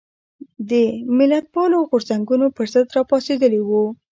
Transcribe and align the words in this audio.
د 0.69 0.71
ملتپالو 1.17 1.77
غورځنګونو 1.89 2.45
پر 2.55 2.65
ضد 2.73 2.87
راپاڅېدلي 2.97 3.61
وو. 3.63 3.83